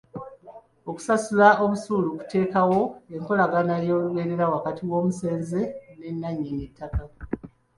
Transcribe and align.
Okusasula 0.89 1.47
busuulu 1.71 2.07
kuteekawo 2.19 2.79
enkolagana 3.15 3.73
ey'olubeerera 3.81 4.45
wakati 4.55 4.81
w'omusenze 4.89 5.61
ne 5.97 6.07
nnannyini 6.13 6.65
ttaka. 6.69 7.03